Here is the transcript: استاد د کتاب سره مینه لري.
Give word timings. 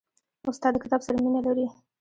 استاد 0.49 0.71
د 0.73 0.77
کتاب 0.83 1.01
سره 1.05 1.17
مینه 1.23 1.41
لري. 1.47 1.65